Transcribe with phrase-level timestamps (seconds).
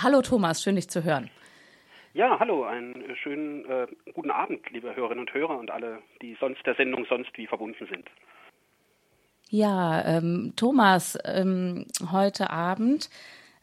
[0.00, 1.30] Hallo Thomas, schön dich zu hören.
[2.14, 6.64] Ja, hallo, einen schönen äh, guten Abend, liebe Hörerinnen und Hörer und alle, die sonst
[6.66, 8.08] der Sendung sonst wie verbunden sind.
[9.48, 13.10] Ja, ähm, Thomas, ähm, heute Abend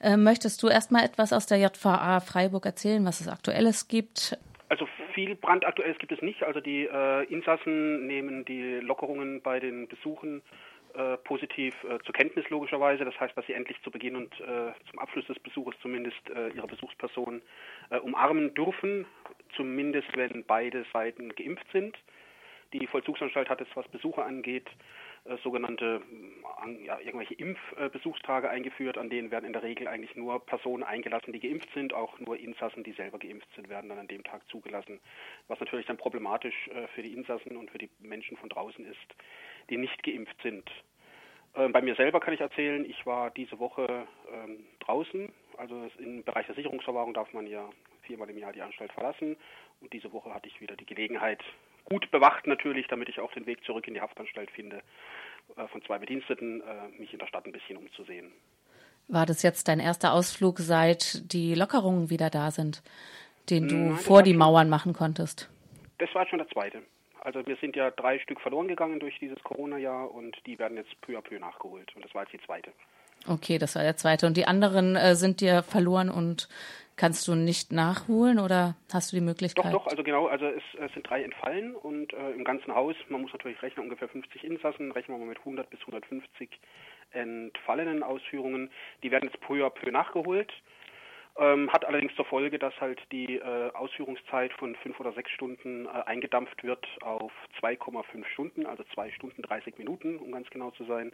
[0.01, 4.37] äh, möchtest du erstmal etwas aus der JVA Freiburg erzählen, was es aktuelles gibt?
[4.69, 6.43] Also viel brandaktuelles gibt es nicht.
[6.43, 10.68] Also die äh, Insassen nehmen die Lockerungen bei den Besuchen äh,
[11.23, 13.05] positiv äh, zur Kenntnis logischerweise.
[13.05, 16.49] Das heißt, dass sie endlich zu Beginn und äh, zum Abschluss des Besuches zumindest äh,
[16.49, 17.41] ihre Besuchsperson
[17.89, 19.05] äh, umarmen dürfen,
[19.55, 21.97] zumindest wenn beide Seiten geimpft sind.
[22.73, 24.67] Die Vollzugsanstalt hat es, was Besucher angeht,
[25.25, 26.01] äh, sogenannte
[26.83, 31.39] ja, irgendwelche Impfbesuchstage eingeführt, an denen werden in der Regel eigentlich nur Personen eingelassen, die
[31.39, 34.99] geimpft sind, auch nur Insassen, die selber geimpft sind, werden dann an dem Tag zugelassen,
[35.47, 39.15] was natürlich dann problematisch für die Insassen und für die Menschen von draußen ist,
[39.69, 40.69] die nicht geimpft sind.
[41.55, 46.23] Ähm, bei mir selber kann ich erzählen, ich war diese Woche ähm, draußen, also im
[46.23, 47.69] Bereich der Sicherungsverwahrung darf man ja
[48.03, 49.35] viermal im Jahr die Anstalt verlassen.
[49.81, 51.43] Und diese Woche hatte ich wieder die Gelegenheit,
[51.89, 54.81] gut bewacht natürlich, damit ich auch den Weg zurück in die Haftanstalt finde,
[55.57, 58.31] äh, von zwei Bediensteten, äh, mich in der Stadt ein bisschen umzusehen.
[59.07, 62.83] War das jetzt dein erster Ausflug, seit die Lockerungen wieder da sind,
[63.49, 65.49] den du Nein, vor die Mauern machen konntest?
[65.97, 66.83] Das war schon der zweite.
[67.21, 70.99] Also wir sind ja drei Stück verloren gegangen durch dieses Corona-Jahr und die werden jetzt
[71.01, 71.93] peu à peu nachgeholt.
[71.95, 72.71] Und das war jetzt die zweite.
[73.27, 74.25] Okay, das war der zweite.
[74.27, 76.47] Und die anderen äh, sind dir verloren und
[76.99, 79.73] kannst du nicht nachholen oder hast du die Möglichkeit?
[79.73, 82.95] Doch, doch, also genau, also es, es sind drei entfallen und äh, im ganzen Haus,
[83.07, 86.49] man muss natürlich rechnen, ungefähr 50 Insassen, rechnen wir mal mit 100 bis 150
[87.11, 88.69] entfallenen Ausführungen.
[89.01, 90.51] Die werden jetzt peu à peu nachgeholt.
[91.37, 95.85] Ähm, hat allerdings zur Folge, dass halt die äh, Ausführungszeit von fünf oder sechs Stunden
[95.85, 97.31] äh, eingedampft wird auf
[97.61, 101.13] 2,5 Stunden, also zwei Stunden 30 Minuten, um ganz genau zu sein.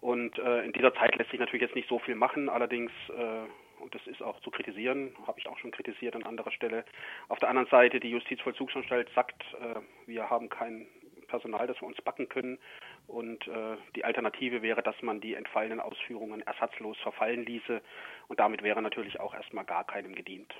[0.00, 3.82] Und äh, in dieser Zeit lässt sich natürlich jetzt nicht so viel machen, allerdings, äh,
[3.82, 6.84] und das ist auch zu kritisieren, habe ich auch schon kritisiert an anderer Stelle.
[7.28, 10.86] Auf der anderen Seite, die Justizvollzugsanstalt sagt, äh, wir haben kein
[11.28, 12.58] Personal, das wir uns backen können.
[13.06, 17.80] Und äh, die Alternative wäre, dass man die entfallenen Ausführungen ersatzlos verfallen ließe.
[18.26, 20.52] Und damit wäre natürlich auch erstmal gar keinem gedient.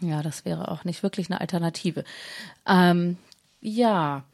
[0.00, 2.04] Ja, das wäre auch nicht wirklich eine Alternative.
[2.66, 3.18] Ähm,
[3.60, 4.24] ja,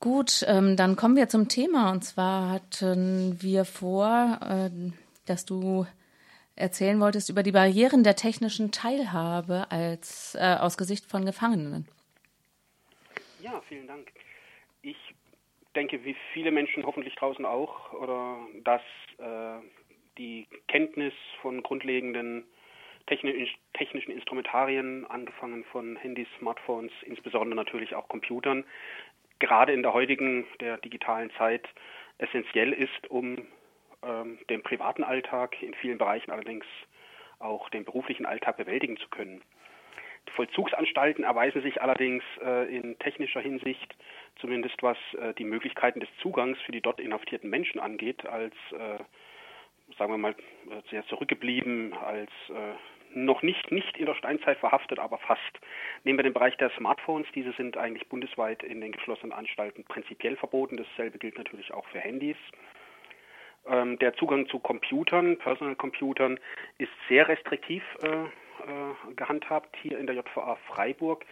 [0.00, 1.90] gut, ähm, dann kommen wir zum Thema.
[1.90, 4.70] Und zwar hatten wir vor, äh,
[5.26, 5.86] dass du
[6.56, 11.86] erzählen wolltest über die Barrieren der technischen Teilhabe als äh, aus Gesicht von Gefangenen.
[13.40, 14.12] Ja, vielen Dank
[15.78, 18.82] denke, wie viele Menschen hoffentlich draußen auch, oder dass
[19.18, 19.64] äh,
[20.18, 22.44] die Kenntnis von grundlegenden
[23.06, 28.64] technisch, technischen Instrumentarien, angefangen von Handys, Smartphones, insbesondere natürlich auch Computern,
[29.38, 31.68] gerade in der heutigen, der digitalen Zeit
[32.18, 33.46] essentiell ist, um
[34.02, 36.64] ähm, den privaten Alltag, in vielen Bereichen allerdings
[37.38, 39.42] auch den beruflichen Alltag bewältigen zu können.
[40.34, 43.96] Vollzugsanstalten erweisen sich allerdings äh, in technischer Hinsicht,
[44.40, 48.98] zumindest was äh, die Möglichkeiten des Zugangs für die dort inhaftierten Menschen angeht, als, äh,
[49.96, 52.74] sagen wir mal, äh, sehr zurückgeblieben, als äh,
[53.14, 55.40] noch nicht, nicht in der Steinzeit verhaftet, aber fast.
[56.04, 60.36] Nehmen wir den Bereich der Smartphones, diese sind eigentlich bundesweit in den geschlossenen Anstalten prinzipiell
[60.36, 60.76] verboten.
[60.76, 62.36] Dasselbe gilt natürlich auch für Handys.
[63.66, 66.38] Ähm, der Zugang zu Computern, Personal Computern,
[66.78, 69.76] ist sehr restriktiv äh, äh, gehandhabt.
[69.82, 71.24] Hier in der JVA Freiburg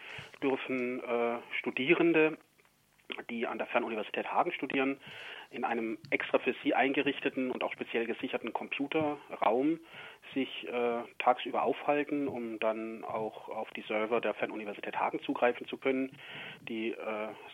[0.42, 2.36] dürfen äh, Studierende,
[3.30, 4.98] die an der Fernuniversität Hagen studieren,
[5.50, 9.78] in einem extra für sie eingerichteten und auch speziell gesicherten Computerraum
[10.34, 15.76] sich äh, tagsüber aufhalten, um dann auch auf die Server der Fernuniversität Hagen zugreifen zu
[15.76, 16.10] können.
[16.68, 16.96] Die äh,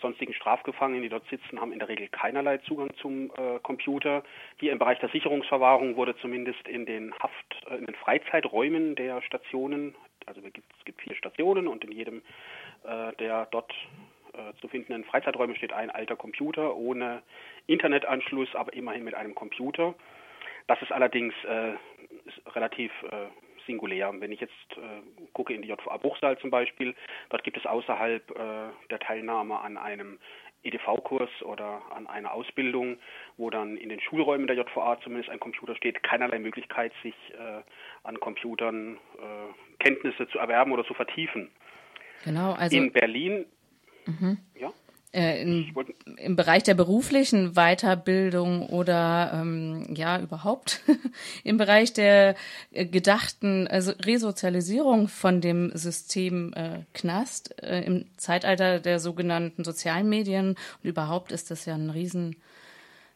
[0.00, 4.24] sonstigen Strafgefangenen, die dort sitzen, haben in der Regel keinerlei Zugang zum äh, Computer.
[4.58, 9.20] Hier im Bereich der Sicherungsverwahrung wurde zumindest in den Haft, äh, in den Freizeiträumen der
[9.22, 9.94] Stationen,
[10.26, 12.22] also es gibt, vier Stationen und in jedem
[12.84, 13.72] äh, der dort
[14.34, 17.22] äh, zu findenden Freizeiträume steht ein alter Computer ohne
[17.66, 19.94] Internetanschluss, aber immerhin mit einem Computer.
[20.66, 21.72] Das ist allerdings äh,
[22.24, 23.26] ist relativ äh,
[23.66, 24.12] singulär.
[24.18, 26.94] Wenn ich jetzt äh, gucke in die JVA Bruchsal zum Beispiel,
[27.30, 30.18] dort gibt es außerhalb äh, der Teilnahme an einem
[30.64, 32.96] EDV-Kurs oder an einer Ausbildung,
[33.36, 37.62] wo dann in den Schulräumen der JVA zumindest ein Computer steht, keinerlei Möglichkeit, sich äh,
[38.04, 38.98] an Computern
[39.80, 41.50] Kenntnisse zu erwerben oder zu vertiefen.
[42.24, 43.46] Genau, also in Berlin
[44.06, 44.38] Mhm.
[44.58, 44.72] Ja.
[45.12, 45.74] Äh, in,
[46.16, 50.80] Im Bereich der beruflichen Weiterbildung oder ähm, ja überhaupt
[51.44, 52.34] im Bereich der
[52.70, 60.08] äh, gedachten also Resozialisierung von dem System äh, Knast äh, im Zeitalter der sogenannten sozialen
[60.08, 62.36] Medien und überhaupt ist das ja ein riesen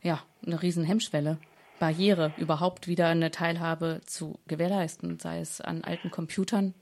[0.02, 1.38] ja eine riesen Hemmschwelle.
[1.78, 6.74] Barriere, überhaupt wieder eine Teilhabe zu gewährleisten, sei es an alten Computern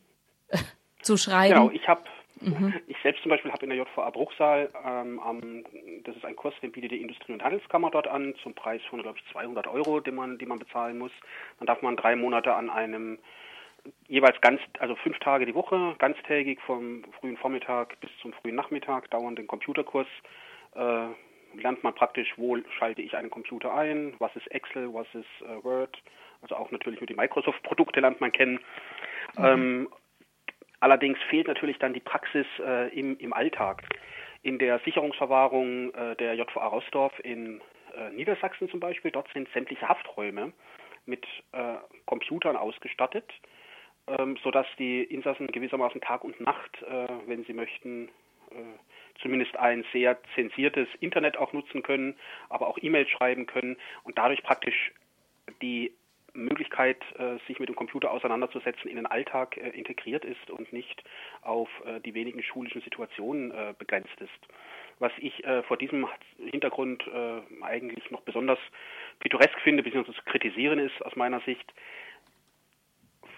[1.02, 1.54] zu schreiben?
[1.54, 2.02] Genau, ich habe
[2.40, 2.74] Mhm.
[2.86, 5.64] Ich selbst zum Beispiel habe in der JVA Bruchsal, ähm, am,
[6.04, 9.02] das ist ein Kurs, den bietet die Industrie- und Handelskammer dort an, zum Preis von,
[9.02, 11.12] glaube ich, 200 Euro, den man, den man bezahlen muss.
[11.58, 13.18] Dann darf man drei Monate an einem
[14.08, 19.10] jeweils ganz, also fünf Tage die Woche, ganztägig vom frühen Vormittag bis zum frühen Nachmittag
[19.10, 20.06] dauernden Computerkurs
[20.74, 21.06] äh,
[21.56, 25.62] lernt man praktisch, wo schalte ich einen Computer ein, was ist Excel, was ist äh,
[25.62, 25.96] Word,
[26.42, 28.60] also auch natürlich nur die Microsoft-Produkte lernt man kennen.
[29.36, 29.44] Mhm.
[29.44, 29.88] Ähm,
[30.84, 33.82] allerdings fehlt natürlich dann die Praxis äh, im, im Alltag.
[34.42, 37.60] In der Sicherungsverwahrung äh, der JVA Rostorf in
[37.96, 40.52] äh, Niedersachsen zum Beispiel, dort sind sämtliche Hafträume
[41.06, 41.74] mit äh,
[42.06, 43.30] Computern ausgestattet
[44.06, 48.08] ähm, sodass die Insassen gewissermaßen Tag und Nacht, äh, wenn sie möchten,
[48.50, 52.16] äh, zumindest ein sehr zensiertes Internet auch nutzen können,
[52.48, 54.92] aber auch E-Mails schreiben können und dadurch praktisch
[55.62, 55.92] die
[56.34, 61.02] Möglichkeit, äh, sich mit dem Computer auseinanderzusetzen, in den Alltag äh, integriert ist und nicht
[61.42, 64.30] auf äh, die wenigen schulischen Situationen begrenzt ist.
[64.98, 66.06] Was ich vor diesem
[66.38, 67.04] Hintergrund
[67.62, 68.58] eigentlich noch besonders
[69.18, 71.66] pittoresk finde, beziehungsweise zu kritisieren ist aus meiner Sicht,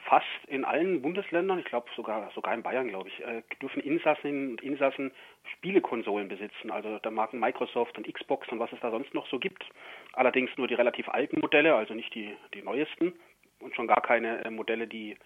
[0.09, 4.51] fast in allen Bundesländern, ich glaube sogar sogar in Bayern, glaube ich, äh, dürfen Insassen
[4.51, 5.13] und Insassen
[5.55, 9.39] Spielekonsolen besitzen, also der Marken Microsoft und Xbox und was es da sonst noch so
[9.39, 9.65] gibt.
[10.13, 13.13] Allerdings nur die relativ alten Modelle, also nicht die die neuesten
[13.61, 15.17] und schon gar keine äh, Modelle, die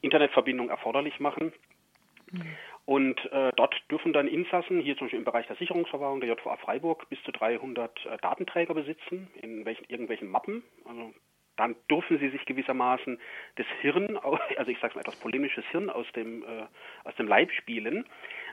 [0.00, 1.52] Internetverbindung erforderlich machen.
[2.30, 2.56] Mhm.
[2.84, 6.56] Und äh, dort dürfen dann Insassen, hier zum Beispiel im Bereich der Sicherungsverwahrung der JVA
[6.56, 10.64] Freiburg, bis zu 300 äh, Datenträger besitzen, in welchen, irgendwelchen Mappen.
[10.84, 11.12] Also
[11.56, 13.18] dann dürfen sie sich gewissermaßen
[13.56, 14.16] das Hirn,
[14.56, 16.66] also ich sage mal etwas polemisches Hirn aus dem, äh,
[17.04, 18.04] aus dem Leib spielen.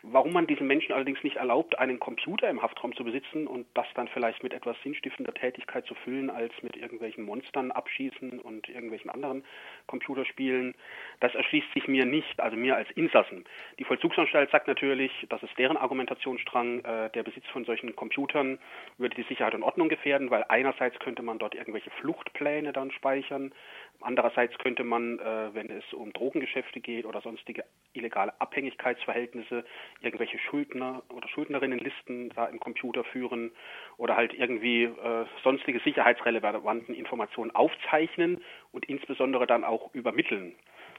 [0.03, 3.85] Warum man diesen Menschen allerdings nicht erlaubt, einen Computer im Haftraum zu besitzen und das
[3.95, 9.09] dann vielleicht mit etwas sinnstiftender Tätigkeit zu füllen, als mit irgendwelchen Monstern abschießen und irgendwelchen
[9.09, 9.43] anderen
[9.87, 10.75] Computerspielen,
[11.19, 13.45] das erschließt sich mir nicht, also mir als Insassen.
[13.77, 18.59] Die Vollzugsanstalt sagt natürlich, das ist deren Argumentationsstrang, äh, der Besitz von solchen Computern
[18.97, 23.53] würde die Sicherheit und Ordnung gefährden, weil einerseits könnte man dort irgendwelche Fluchtpläne dann speichern,
[24.01, 29.65] Andererseits könnte man, äh, wenn es um Drogengeschäfte geht oder sonstige illegale Abhängigkeitsverhältnisse,
[30.01, 33.51] irgendwelche Schuldner oder Schuldnerinnenlisten da im Computer führen
[33.97, 38.41] oder halt irgendwie äh, sonstige sicherheitsrelevanten Informationen aufzeichnen
[38.71, 40.55] und insbesondere dann auch übermitteln.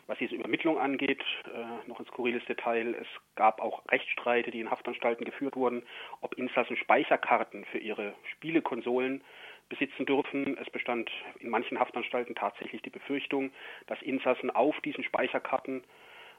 [0.06, 1.22] Was diese Übermittlung angeht,
[1.54, 3.06] äh, noch ein skurriles Detail, es
[3.36, 5.84] gab auch Rechtsstreite, die in Haftanstalten geführt wurden,
[6.20, 9.22] ob Insassen Speicherkarten für ihre Spielekonsolen
[9.70, 10.58] besitzen dürfen.
[10.58, 13.50] Es bestand in manchen Haftanstalten tatsächlich die Befürchtung,
[13.86, 15.82] dass Insassen auf diesen Speicherkarten,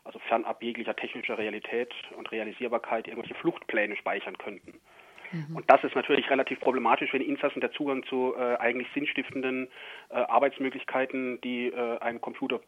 [0.04, 4.80] also fernab jeglicher technischer Realität und Realisierbarkeit, irgendwelche Fluchtpläne speichern könnten.
[5.31, 5.56] Mhm.
[5.56, 9.69] Und das ist natürlich relativ problematisch, wenn Insassen der Zugang zu äh, eigentlich sinnstiftenden
[10.10, 12.60] äh, Arbeitsmöglichkeiten, die äh, ein Computer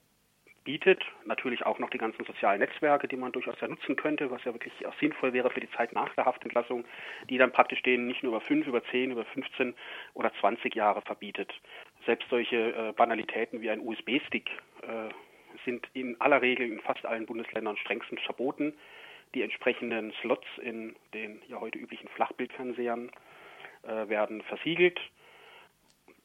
[0.64, 1.04] bietet.
[1.26, 4.54] Natürlich auch noch die ganzen sozialen Netzwerke, die man durchaus ja nutzen könnte, was ja
[4.54, 6.86] wirklich auch sinnvoll wäre für die Zeit nach der Haftentlassung,
[7.30, 9.76] die dann praktisch denen nicht nur über fünf, über zehn, über 15
[10.14, 11.54] oder 20 Jahre verbietet.
[12.06, 14.50] Selbst solche äh, Banalitäten wie ein USB-Stick
[14.82, 15.10] äh,
[15.66, 18.74] sind in aller Regel in fast allen Bundesländern strengstens verboten.
[19.36, 23.10] Die entsprechenden Slots in den ja heute üblichen Flachbildfernsehern
[23.84, 25.00] äh, werden versiegelt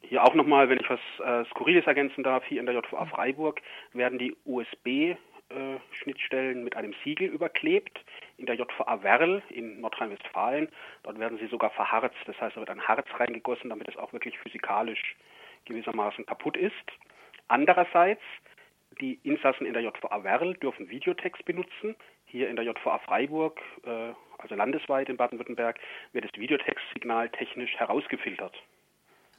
[0.01, 3.61] hier auch nochmal, wenn ich was äh, Skurriles ergänzen darf, hier in der JVA Freiburg
[3.93, 8.03] werden die USB-Schnittstellen äh, mit einem Siegel überklebt.
[8.37, 10.69] In der JVA Werl in Nordrhein-Westfalen,
[11.03, 12.15] dort werden sie sogar verharzt.
[12.25, 15.17] Das heißt, da wird ein Harz reingegossen, damit es auch wirklich physikalisch
[15.65, 16.73] gewissermaßen kaputt ist.
[17.49, 18.21] Andererseits,
[19.01, 21.97] die Insassen in der JVA Werl dürfen Videotext benutzen.
[22.25, 25.77] Hier in der JVA Freiburg, äh, also landesweit in Baden-Württemberg,
[26.13, 28.55] wird das Videotextsignal technisch herausgefiltert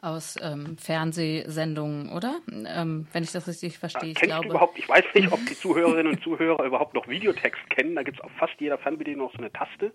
[0.02, 2.40] aus ähm, Fernsehsendungen, oder?
[2.49, 4.11] Ähm, wenn ich das richtig verstehe.
[4.11, 7.95] Ich, glaube, überhaupt, ich weiß nicht, ob die Zuhörerinnen und Zuhörer überhaupt noch Videotext kennen.
[7.95, 9.87] Da gibt es auf fast jeder Fernbedienung noch so eine Taste.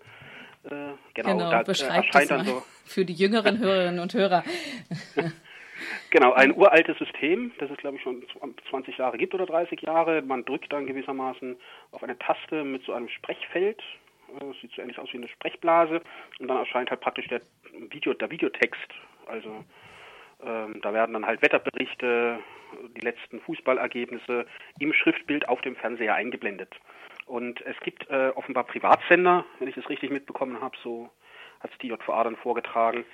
[0.64, 0.68] Äh,
[1.14, 4.44] genau, genau da, beschreibt äh, das so für die jüngeren Hörerinnen und Hörer.
[6.10, 8.24] genau, ein uraltes System, das es glaube ich schon
[8.70, 10.22] 20 Jahre gibt oder 30 Jahre.
[10.22, 11.56] Man drückt dann gewissermaßen
[11.92, 13.82] auf eine Taste mit so einem Sprechfeld.
[14.38, 16.00] Das äh, sieht so ähnlich aus wie eine Sprechblase
[16.38, 17.42] und dann erscheint halt praktisch der,
[17.90, 18.90] Video, der Videotext.
[19.26, 19.64] Also
[20.42, 22.38] ähm, da werden dann halt Wetterberichte,
[22.96, 24.46] die letzten Fußballergebnisse
[24.78, 26.74] im Schriftbild auf dem Fernseher eingeblendet.
[27.26, 31.10] Und es gibt äh, offenbar Privatsender, wenn ich das richtig mitbekommen habe, so
[31.60, 33.04] hat es die JVA dann vorgetragen,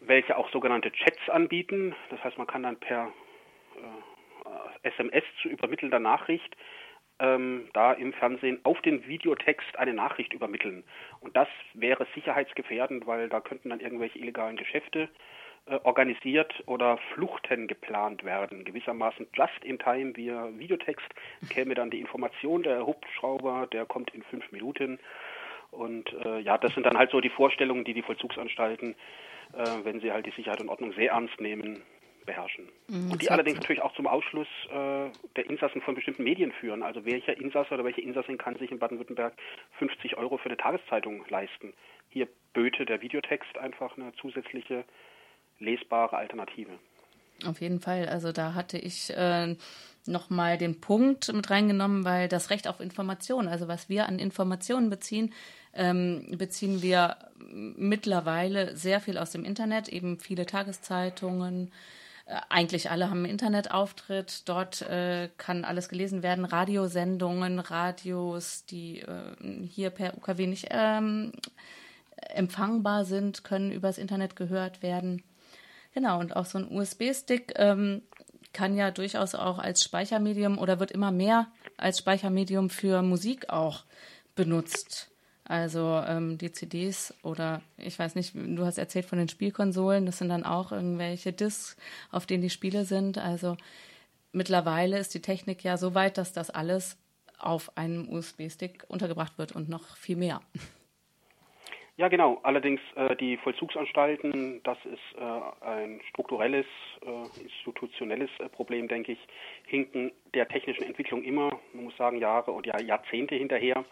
[0.00, 1.94] welche auch sogenannte Chats anbieten.
[2.10, 3.12] Das heißt, man kann dann per
[3.76, 6.56] äh, SMS zu übermittelnder Nachricht
[7.18, 10.84] ähm, da im Fernsehen auf den Videotext eine Nachricht übermitteln.
[11.20, 15.08] Und das wäre sicherheitsgefährdend, weil da könnten dann irgendwelche illegalen Geschäfte
[15.84, 18.64] organisiert oder Fluchten geplant werden.
[18.64, 21.06] Gewissermaßen just in time via Videotext
[21.50, 24.98] käme dann die Information, der Hubschrauber, der kommt in fünf Minuten.
[25.70, 28.94] Und äh, ja, das sind dann halt so die Vorstellungen, die die Vollzugsanstalten,
[29.54, 31.82] äh, wenn sie halt die Sicherheit und Ordnung sehr ernst nehmen,
[32.26, 32.68] beherrschen.
[32.88, 36.82] Mhm, und die allerdings natürlich auch zum Ausschluss äh, der Insassen von bestimmten Medien führen.
[36.82, 39.34] Also welcher Insasse oder welche Insassin kann sich in Baden-Württemberg
[39.78, 41.72] 50 Euro für eine Tageszeitung leisten?
[42.10, 44.84] Hier böte der Videotext einfach eine zusätzliche
[45.62, 46.72] lesbare Alternative.
[47.46, 48.08] Auf jeden Fall.
[48.08, 49.56] Also da hatte ich äh,
[50.06, 54.90] nochmal den Punkt mit reingenommen, weil das Recht auf Information, also was wir an Informationen
[54.90, 55.32] beziehen,
[55.74, 57.16] ähm, beziehen wir
[57.50, 61.72] mittlerweile sehr viel aus dem Internet, eben viele Tageszeitungen.
[62.26, 64.48] Äh, eigentlich alle haben einen Internetauftritt.
[64.48, 66.44] Dort äh, kann alles gelesen werden.
[66.44, 71.32] Radiosendungen, Radios, die äh, hier per UKW nicht ähm,
[72.16, 75.22] empfangbar sind, können übers Internet gehört werden.
[75.94, 78.02] Genau, und auch so ein USB-Stick ähm,
[78.52, 83.84] kann ja durchaus auch als Speichermedium oder wird immer mehr als Speichermedium für Musik auch
[84.34, 85.10] benutzt.
[85.44, 90.18] Also ähm, die CDs oder ich weiß nicht, du hast erzählt von den Spielkonsolen, das
[90.18, 91.76] sind dann auch irgendwelche Discs,
[92.10, 93.18] auf denen die Spiele sind.
[93.18, 93.56] Also
[94.32, 96.96] mittlerweile ist die Technik ja so weit, dass das alles
[97.38, 100.40] auf einem USB-Stick untergebracht wird und noch viel mehr.
[101.96, 102.40] Ja, genau.
[102.42, 106.64] Allerdings äh, die Vollzugsanstalten, das ist äh, ein strukturelles,
[107.04, 109.18] äh, institutionelles äh, Problem, denke ich,
[109.66, 113.84] hinken der technischen Entwicklung immer, man muss sagen, Jahre und Jahrzehnte hinterher.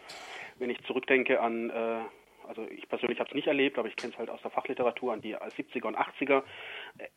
[0.57, 1.99] Wenn ich zurückdenke an, äh,
[2.47, 5.13] also ich persönlich habe es nicht erlebt, aber ich kenne es halt aus der Fachliteratur,
[5.13, 6.41] an die 70er und 80er.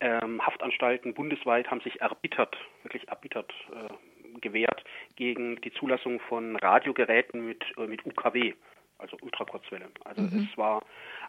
[0.01, 4.85] Ähm, Haftanstalten bundesweit haben sich erbittert, wirklich erbittert äh, gewehrt
[5.17, 8.53] gegen die Zulassung von Radiogeräten mit, mit UKW
[8.99, 9.87] also Ultrakurzwelle.
[10.05, 10.49] Also mhm.
[10.51, 10.83] es war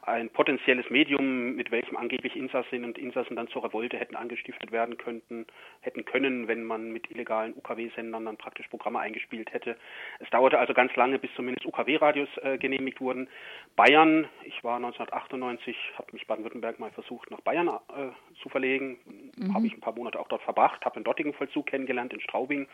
[0.04, 4.98] ein potenzielles Medium, mit welchem angeblich Insassinnen und Insassen dann zur Revolte hätten angestiftet werden
[4.98, 5.48] könnten,
[5.82, 9.78] hätten können, wenn man mit illegalen UKW-Sendern dann praktisch Programme eingespielt hätte.
[10.20, 13.28] Es dauerte also ganz lange, bis zumindest UKW-Radios äh, genehmigt wurden.
[13.76, 18.10] Bayern, ich war 1998, habe mich Baden-Württemberg mal versucht, nach Bayern äh,
[18.42, 18.98] zu verlegen,
[19.38, 19.54] mhm.
[19.54, 22.68] habe ich ein paar Monate auch dort verbracht, habe den dortigen Vollzug kennengelernt in Straubing.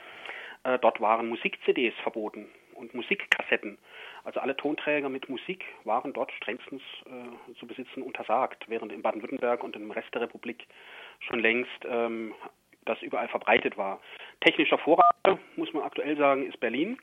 [0.63, 3.77] Äh, dort waren Musik-CDs verboten und Musikkassetten.
[4.23, 9.63] Also alle Tonträger mit Musik waren dort strengstens äh, zu besitzen untersagt, während in Baden-Württemberg
[9.63, 10.67] und im Rest der Republik
[11.19, 12.33] schon längst ähm,
[12.85, 13.99] das überall verbreitet war.
[14.41, 16.97] Technischer Vorreiter, muss man aktuell sagen, ist Berlin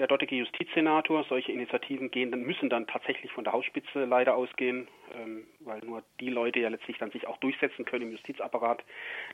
[0.00, 1.24] der dortige Justizsenator.
[1.28, 6.02] Solche Initiativen gehen, dann müssen dann tatsächlich von der Hausspitze leider ausgehen, ähm, weil nur
[6.18, 8.82] die Leute ja letztlich dann sich auch durchsetzen können im Justizapparat.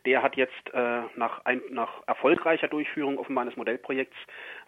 [0.04, 4.16] Der hat jetzt äh, nach, ein, nach erfolgreicher Durchführung offenbar eines Modellprojekts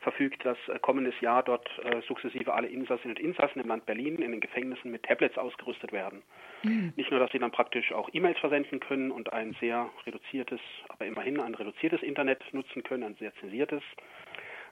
[0.00, 4.22] verfügt, dass äh, kommendes Jahr dort äh, sukzessive alle Insassinnen und Insassen im Land Berlin
[4.22, 6.22] in den Gefängnissen mit Tablets ausgerüstet werden.
[6.62, 6.92] Mhm.
[6.94, 11.06] Nicht nur, dass sie dann praktisch auch E-Mails versenden können und ein sehr reduziertes, aber
[11.06, 13.82] immerhin ein reduziertes Internet nutzen können, ein sehr zensiertes,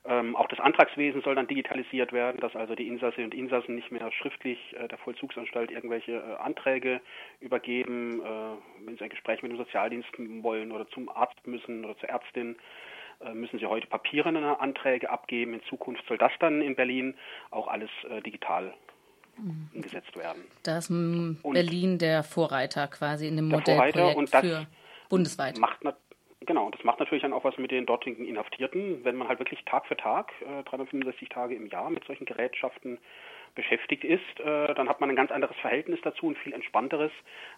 [0.09, 3.91] ähm, auch das Antragswesen soll dann digitalisiert werden, dass also die Insassinnen und Insassen nicht
[3.91, 7.01] mehr schriftlich äh, der Vollzugsanstalt irgendwelche äh, Anträge
[7.41, 10.09] übergeben, äh, wenn sie ein Gespräch mit dem Sozialdienst
[10.43, 12.57] wollen oder zum Arzt müssen oder zur Ärztin
[13.21, 15.55] äh, müssen sie heute papierende Anträge abgeben.
[15.55, 17.15] In Zukunft soll das dann in Berlin
[17.51, 18.75] auch alles äh, digital
[19.37, 19.71] mhm.
[19.75, 20.45] umgesetzt werden.
[20.63, 24.67] Da ist Berlin der Vorreiter quasi in dem Modellprojekt für
[25.09, 25.59] bundesweit.
[25.59, 25.83] Macht,
[26.47, 29.65] Genau, das macht natürlich dann auch was mit den dortigen Inhaftierten, wenn man halt wirklich
[29.65, 32.99] Tag für Tag, äh, 365 Tage im Jahr mit solchen Gerätschaften
[33.57, 37.11] beschäftigt ist, äh, dann hat man ein ganz anderes Verhältnis dazu, ein viel entspannteres,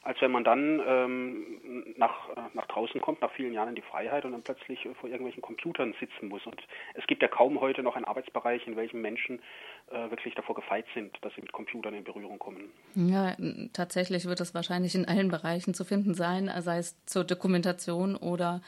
[0.02, 3.82] als wenn man dann ähm, nach, äh, nach draußen kommt, nach vielen Jahren in die
[3.82, 6.46] Freiheit und dann plötzlich äh, vor irgendwelchen Computern sitzen muss.
[6.46, 6.62] Und
[6.94, 9.40] es gibt ja kaum heute noch einen Arbeitsbereich, in welchem Menschen
[9.90, 12.70] äh, wirklich davor gefeit sind, dass sie mit Computern in Berührung kommen.
[12.94, 13.36] Ja,
[13.72, 18.62] tatsächlich wird es wahrscheinlich in allen Bereichen zu finden sein, sei es zur Dokumentation oder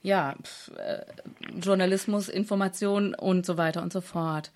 [0.00, 0.34] ja,
[0.76, 1.02] äh,
[1.60, 4.50] Journalismus, Information und so weiter und so fort.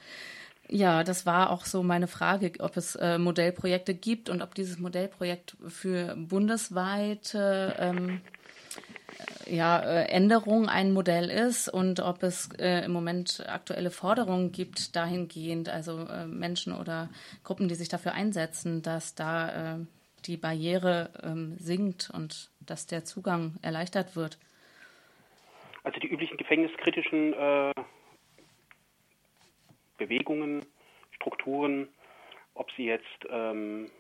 [0.71, 4.79] Ja, das war auch so meine Frage, ob es äh, Modellprojekte gibt und ob dieses
[4.79, 8.21] Modellprojekt für bundesweite ähm,
[9.47, 14.53] äh, ja, äh, Änderung ein Modell ist und ob es äh, im Moment aktuelle Forderungen
[14.53, 17.09] gibt dahingehend, also äh, Menschen oder
[17.45, 19.79] Gruppen, die sich dafür einsetzen, dass da äh,
[20.27, 24.39] die Barriere ähm, sinkt und dass der Zugang erleichtert wird.
[25.83, 27.33] Also die üblichen gefängniskritischen
[30.09, 30.65] Bewegungen,
[31.13, 31.89] Strukturen,
[32.55, 33.91] ob sie jetzt ähm,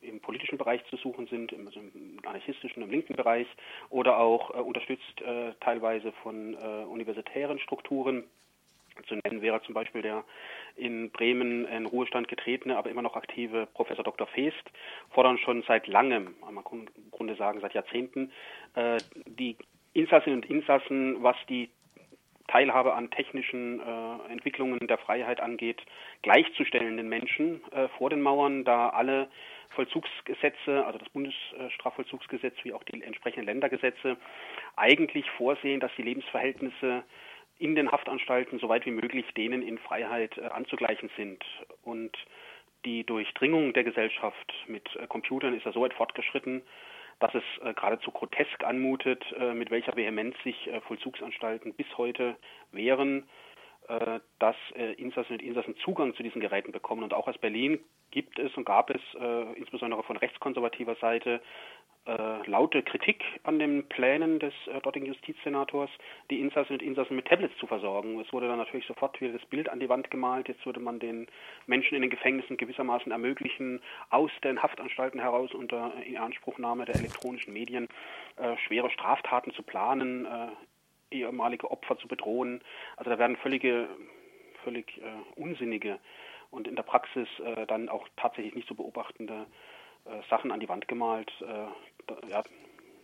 [0.00, 3.46] im politischen Bereich zu suchen sind, im, also im anarchistischen, im linken Bereich
[3.90, 8.24] oder auch äh, unterstützt äh, teilweise von äh, universitären Strukturen.
[9.08, 10.24] Zu nennen wäre zum Beispiel der
[10.74, 14.26] in Bremen in Ruhestand getretene, aber immer noch aktive Professor Dr.
[14.28, 14.62] Feest,
[15.10, 18.32] fordern schon seit langem, man kann im Grunde sagen seit Jahrzehnten,
[18.74, 19.56] äh, die
[19.92, 21.70] Insassinnen und Insassen, was die
[22.48, 25.82] Teilhabe an technischen äh, Entwicklungen der Freiheit angeht,
[26.22, 29.28] gleichzustellen den Menschen äh, vor den Mauern, da alle
[29.70, 34.16] Vollzugsgesetze, also das Bundesstrafvollzugsgesetz wie auch die entsprechenden Ländergesetze,
[34.76, 37.04] eigentlich vorsehen, dass die Lebensverhältnisse
[37.58, 41.44] in den Haftanstalten so weit wie möglich denen in Freiheit äh, anzugleichen sind.
[41.82, 42.16] Und
[42.84, 46.62] die Durchdringung der Gesellschaft mit äh, Computern ist ja so weit fortgeschritten,
[47.18, 52.36] dass es äh, geradezu grotesk anmutet, äh, mit welcher Vehemenz sich äh, Vollzugsanstalten bis heute
[52.72, 53.28] wehren,
[54.40, 54.56] dass
[54.96, 57.04] Insassen und Insassen Zugang zu diesen Geräten bekommen.
[57.04, 57.78] Und auch aus Berlin
[58.10, 59.00] gibt es und gab es
[59.54, 61.40] insbesondere von rechtskonservativer Seite
[62.06, 65.90] äh, laute Kritik an den Plänen des äh, dortigen Justizsenators,
[66.30, 68.20] die Insassen und Insassen mit Tablets zu versorgen.
[68.20, 70.48] Es wurde dann natürlich sofort wieder das Bild an die Wand gemalt.
[70.48, 71.26] Jetzt würde man den
[71.66, 77.88] Menschen in den Gefängnissen gewissermaßen ermöglichen, aus den Haftanstalten heraus unter Inanspruchnahme der elektronischen Medien
[78.36, 80.48] äh, schwere Straftaten zu planen, äh,
[81.10, 82.62] ehemalige Opfer zu bedrohen.
[82.96, 83.88] Also da werden völlige,
[84.64, 85.98] völlig äh, unsinnige
[86.50, 89.46] und in der Praxis äh, dann auch tatsächlich nicht zu beobachtende
[90.08, 91.30] äh, Sachen an die Wand gemalt.
[91.40, 92.42] Äh, ja.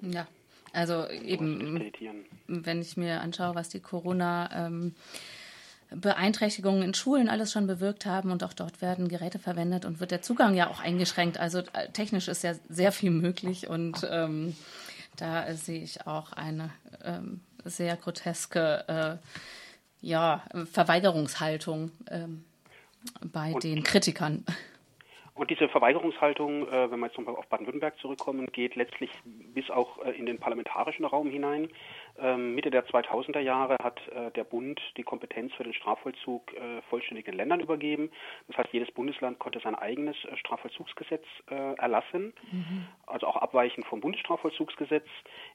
[0.00, 0.26] ja,
[0.72, 1.92] also eben,
[2.46, 4.94] wenn ich mir anschaue, was die Corona ähm,
[5.94, 10.10] Beeinträchtigungen in Schulen alles schon bewirkt haben und auch dort werden Geräte verwendet und wird
[10.10, 11.38] der Zugang ja auch eingeschränkt.
[11.38, 14.56] Also äh, technisch ist ja sehr viel möglich und ähm,
[15.16, 16.70] da äh, sehe ich auch eine
[17.04, 20.42] ähm, sehr groteske äh, ja,
[20.72, 22.44] Verweigerungshaltung ähm,
[23.20, 24.44] bei und, den Kritikern.
[25.34, 30.04] Und diese Verweigerungshaltung, äh, wenn wir jetzt nochmal auf Baden-Württemberg zurückkommen, geht letztlich bis auch
[30.04, 31.68] äh, in den parlamentarischen Raum hinein.
[32.18, 36.82] Ähm, Mitte der 2000er Jahre hat äh, der Bund die Kompetenz für den Strafvollzug äh,
[36.90, 38.10] vollständig den Ländern übergeben.
[38.48, 42.86] Das heißt, jedes Bundesland konnte sein eigenes äh, Strafvollzugsgesetz äh, erlassen, mhm.
[43.06, 45.06] also auch abweichend vom Bundesstrafvollzugsgesetz.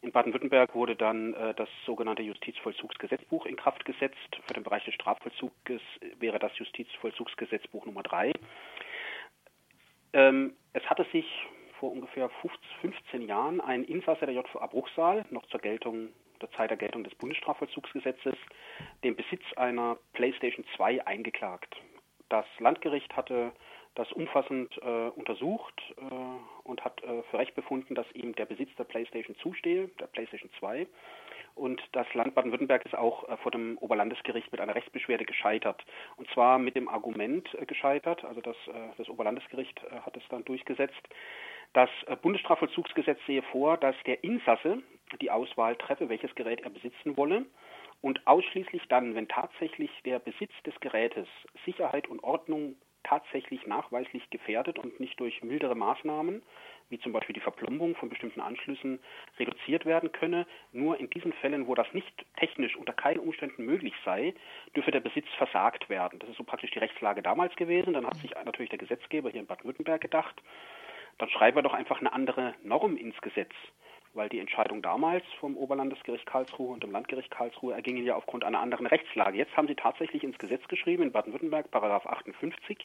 [0.02, 4.18] In Baden-Württemberg wurde dann das sogenannte Justizvollzugsgesetzbuch in Kraft gesetzt.
[4.46, 5.82] Für den Bereich des Strafvollzuges
[6.20, 8.32] wäre das Justizvollzugsgesetzbuch Nummer drei.
[10.14, 11.26] Ähm, es hatte sich
[11.80, 12.30] vor ungefähr
[12.82, 16.10] 15 Jahren ein Insasse der JVA Bruchsal, noch zur Geltung
[16.42, 18.36] der Zeit der Geltung des Bundesstrafvollzugsgesetzes,
[19.04, 21.76] den Besitz einer PlayStation 2 eingeklagt.
[22.30, 23.52] Das Landgericht hatte
[23.98, 28.70] das umfassend äh, untersucht äh, und hat äh, für recht befunden, dass ihm der Besitz
[28.78, 30.86] der PlayStation zustehe, der PlayStation 2.
[31.56, 35.84] Und das Land Baden-Württemberg ist auch äh, vor dem Oberlandesgericht mit einer Rechtsbeschwerde gescheitert.
[36.16, 40.46] Und zwar mit dem Argument äh, gescheitert, also das, äh, das Oberlandesgericht hat es dann
[40.46, 41.02] durchgesetzt.
[41.74, 41.90] Das
[42.22, 44.82] Bundesstrafvollzugsgesetz sehe vor, dass der Insasse
[45.20, 47.46] die Auswahl treffe, welches Gerät er besitzen wolle.
[48.02, 51.28] Und ausschließlich dann, wenn tatsächlich der Besitz des Gerätes
[51.66, 52.76] Sicherheit und Ordnung
[53.08, 56.42] tatsächlich nachweislich gefährdet und nicht durch mildere Maßnahmen,
[56.90, 59.00] wie zum Beispiel die Verplombung von bestimmten Anschlüssen,
[59.40, 60.46] reduziert werden könne.
[60.72, 64.34] Nur in diesen Fällen, wo das nicht technisch unter keinen Umständen möglich sei,
[64.76, 66.20] dürfe der Besitz versagt werden.
[66.20, 67.94] Das ist so praktisch die Rechtslage damals gewesen.
[67.94, 70.42] Dann hat sich natürlich der Gesetzgeber hier in Baden-Württemberg gedacht,
[71.18, 73.54] dann schreiben wir doch einfach eine andere Norm ins Gesetz
[74.14, 78.60] weil die Entscheidung damals vom Oberlandesgericht Karlsruhe und dem Landgericht Karlsruhe ergingen ja aufgrund einer
[78.60, 79.38] anderen Rechtslage.
[79.38, 82.78] Jetzt haben sie tatsächlich ins Gesetz geschrieben, in Baden-Württemberg, Paragraph 58,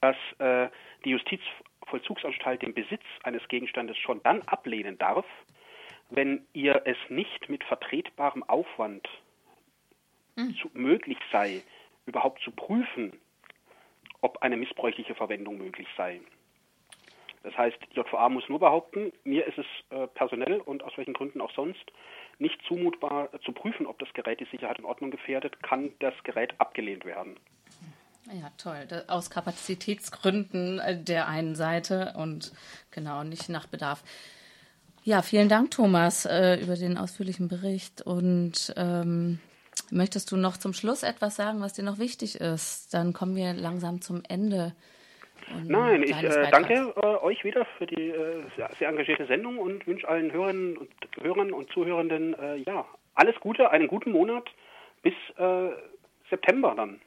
[0.00, 0.68] dass äh,
[1.04, 5.26] die Justizvollzugsanstalt den Besitz eines Gegenstandes schon dann ablehnen darf,
[6.10, 9.08] wenn ihr es nicht mit vertretbarem Aufwand
[10.36, 10.54] mhm.
[10.56, 11.62] zu, möglich sei,
[12.06, 13.12] überhaupt zu prüfen,
[14.20, 16.20] ob eine missbräuchliche Verwendung möglich sei.
[17.42, 21.40] Das heißt, JVA muss nur behaupten, mir ist es äh, personell und aus welchen Gründen
[21.40, 21.84] auch sonst
[22.38, 26.54] nicht zumutbar zu prüfen, ob das Gerät die Sicherheit und Ordnung gefährdet, kann das Gerät
[26.58, 27.36] abgelehnt werden.
[28.32, 28.86] Ja, toll.
[29.08, 32.52] Aus Kapazitätsgründen äh, der einen Seite und
[32.90, 34.04] genau nicht nach Bedarf.
[35.04, 38.02] Ja, vielen Dank, Thomas, äh, über den ausführlichen Bericht.
[38.02, 39.40] Und ähm,
[39.90, 42.94] möchtest du noch zum Schluss etwas sagen, was dir noch wichtig ist?
[42.94, 44.76] Dann kommen wir langsam zum Ende
[45.66, 49.86] Nein, ich äh, danke äh, euch wieder für die äh, sehr, sehr, engagierte Sendung und
[49.86, 54.48] wünsche allen Hörerinnen und Hörern und Zuhörenden äh, ja alles Gute, einen guten Monat
[55.02, 55.70] bis äh,
[56.30, 57.00] September dann.